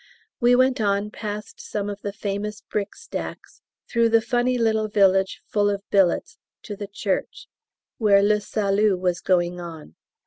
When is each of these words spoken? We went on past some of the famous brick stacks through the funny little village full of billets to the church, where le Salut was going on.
We 0.39 0.55
went 0.55 0.81
on 0.81 1.11
past 1.11 1.59
some 1.61 1.87
of 1.87 2.01
the 2.01 2.11
famous 2.11 2.61
brick 2.61 2.95
stacks 2.95 3.61
through 3.87 4.09
the 4.09 4.19
funny 4.19 4.57
little 4.57 4.87
village 4.87 5.43
full 5.45 5.69
of 5.69 5.87
billets 5.91 6.39
to 6.63 6.75
the 6.75 6.87
church, 6.87 7.47
where 7.99 8.23
le 8.23 8.41
Salut 8.41 8.97
was 8.97 9.21
going 9.21 9.59
on. 9.61 9.93